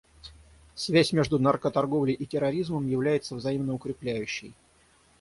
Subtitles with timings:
[0.73, 4.55] Связь между наркоторговлей и терроризмом является взаимно укрепляющей.